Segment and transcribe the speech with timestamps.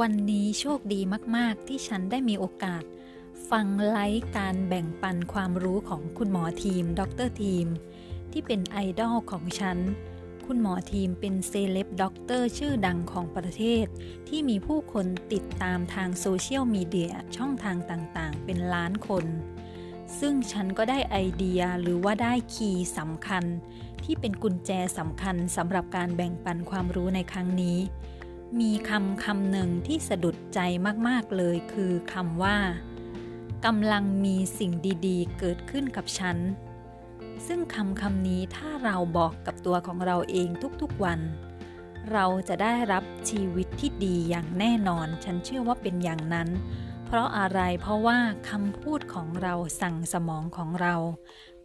[0.00, 1.00] วันนี้โชคดี
[1.36, 2.84] มาก ๆ ที่ฉันได้มีโอกาส
[3.50, 7.66] ฟังไลฟ์การแบ่งปันความรู้ของคุณหมอทีม ดรทีม
[8.32, 9.78] ที่เป็นไอดอลของฉัน
[10.46, 13.86] คุณหมอทีมเป็นเซเลบด็อกเตอร์ชื่อดังของประเทศ
[14.28, 19.26] ที่มีผู้คนติดตามทางโซเชียลมีเดียช่องทางต่าง ๆ เป็นล้านคน
[20.18, 23.44] ซึ่งฉันก็ได้ไอเดียหรือว่าได้ key สำคัญ
[24.04, 27.78] ที่เป็นกุญแจสำคัญสำหรับการแบ่งปันความรู้ในครั้งนี้
[28.60, 30.60] มีคำคำหนึ่งที่สะดุดใจ
[31.08, 32.56] มากๆเลยคือคำว่า
[33.64, 34.72] กำลังมีสิ่ง
[35.06, 36.36] ดีๆ เกิดขึ้นกับฉัน
[37.46, 40.48] ซึ่งคำคำนี้ถ้าเราบอกกับตัวของเราเอง
[40.82, 41.20] ทุกๆวัน
[42.12, 46.48] เราจะได้รับชีวิตที่ดีอย่างแน่นอน ฉันเชื่อว่าเป็นอย่างนั้น
[47.06, 48.18] เพราะอะไรเพราะว่า
[48.50, 50.94] คำพูดของเราสั่งสมองของเรา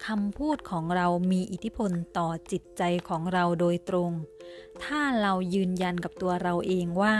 [0.08, 4.12] คำพูดของเรามีอิทธิพลต่อจิตใจของเราโดยตรง
[4.84, 7.16] ถ้าเรายืนยันกับตัวเราเองว่า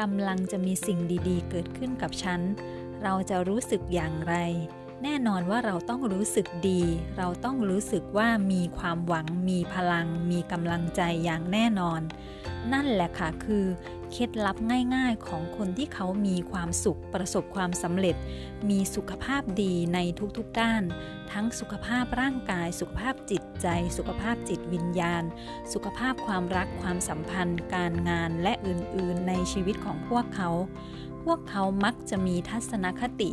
[0.00, 2.40] กำลังจะมีสิ่งดีๆ เกิดขึ้นกับฉัน
[3.02, 4.36] เราจะรู้สึกอย่างไร
[5.02, 6.82] แน่นอนว่าเราต้องรู้สึกดี
[7.18, 12.00] เราต้องรู้สึกว่ามีความหวัง มีพลัง มีกำลังใจอย่างแน่นอน
[12.72, 13.64] นั่นแหละค่ะคือ
[14.12, 14.56] เคล็ดลับ
[14.94, 18.16] ง่าย ๆ ของคนที่เขามีความสุขประสบความสำเร็จ
[18.68, 19.98] มีสุขภาพดีใน
[20.36, 20.82] ทุกๆด้าน
[21.32, 23.66] ทั้งสุขภาพร่างกาย สุขภาพจิตใจ
[23.96, 25.24] สุขภาพจิตวิญญาณ
[25.72, 30.50] สุขภาพความรักความสัมพันธ์ การงานและอื่นๆ ในชีวิตของพวกเขา
[31.24, 33.30] พวกเขามักจะมีทัศนคติ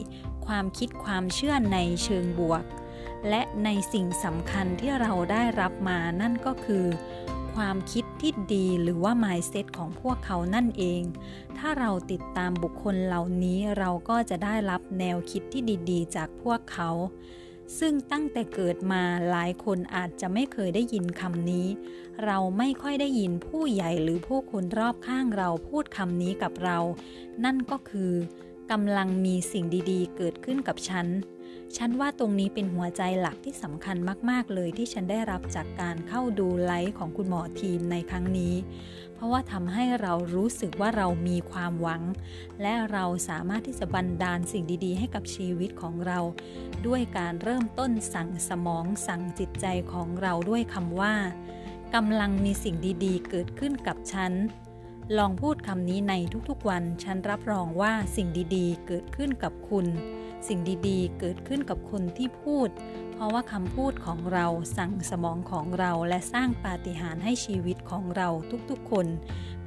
[0.47, 2.64] ความคิดความเชื่อในเชิงบวก
[3.30, 6.86] และในสิ่งสำคัญที่เราได้รับมานั่นก็คือ
[7.56, 11.02] ความคิดที่ดีหรือว่า mindset ของพวกเขานั่นเอง
[11.58, 16.89] ถ้าเราติดตามบุคคลเหล่านี้เราก็จะได้รับแนวคิดที่ดีๆ จากพวกเขา
[17.80, 21.67] ซึ่งตั้งแต่เกิดมาหลายคนอาจจะไม่เคยได้ยินคำนี้
[22.26, 26.78] เราไม่ค่อยได้ยินผู้ใหญ่หรือผู้คนรอบข้างเราพูดคำนี้กับเรา
[27.44, 28.11] นั่นก็คือ
[28.71, 31.08] กำลังมีสิ่งดีๆ เกิดขึ้นกับฉัน
[31.77, 33.98] ฉันว่าตรงนี้เป็นหัวใจหลักที่สำคัญ
[34.30, 38.55] มาก ๆ เลยที่ฉันได้รับจากการเข้าดูไลฟ์ของคุณหมอทีมในครั้งนี้
[39.14, 42.03] เพราะว่าทำให้เรารู้สึกว่าเรามีความหวัง
[42.61, 46.20] และเราสามารถที่จะบันดาลสิ่งดีๆ ให้กับชีวิตของเรา
[46.87, 51.15] ด้วยการเริ่มต้นสั่งสมองสั่งจิตใจของเราด้วยคำว่า
[51.95, 54.33] กำลังมีสิ่งดีๆ เกิดขึ้นกับฉัน
[55.17, 56.14] ลองพูดคำนี้ใน
[56.49, 59.86] ทุกๆวัน ฉันรับรองว่าสิ่งดีๆ เกิดขึ้นกับคุณ
[60.48, 62.70] สิ่งดีๆ เกิดขึ้นกับคนที่พูด
[63.11, 64.45] เพราะว่าคำพูดของเรา
[64.77, 68.30] สั่งสมองของเราและสร้างปาฏิหาริย์ให้ชีวิตของเรา
[68.70, 69.08] ทุกๆคน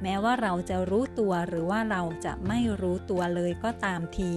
[0.01, 4.33] แม้ว่าเราจะรู้ตัวหรือว่าเราจะไม่รู้ตัวเลยก็ตามที